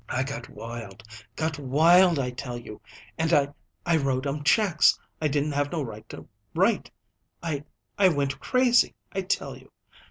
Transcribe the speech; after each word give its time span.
I 0.09 0.23
got 0.23 0.49
wild 0.49 1.03
got 1.35 1.59
wild, 1.59 2.17
I 2.17 2.31
tell 2.31 2.57
you; 2.57 2.81
and 3.19 3.31
I 3.31 3.49
I 3.85 3.97
wrote 3.97 4.25
'em 4.25 4.43
checks 4.43 4.97
I 5.21 5.27
didn't 5.27 5.51
have 5.51 5.71
no 5.71 5.83
right 5.83 6.09
to 6.09 6.27
write. 6.55 6.89
I 7.43 7.65
I 7.99 8.07
went 8.09 8.39
crazy, 8.39 8.95
I 9.11 9.21
tell 9.21 9.55
you. 9.55 9.71